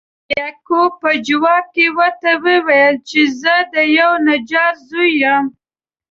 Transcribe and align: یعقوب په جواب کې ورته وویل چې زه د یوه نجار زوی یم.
یعقوب 0.37 0.91
په 1.01 1.11
جواب 1.27 1.65
کې 1.75 1.85
ورته 1.97 2.31
وویل 2.45 2.95
چې 3.09 3.21
زه 3.41 3.55
د 3.73 3.75
یوه 3.97 4.17
نجار 4.27 4.73
زوی 4.89 5.11
یم. 5.23 5.45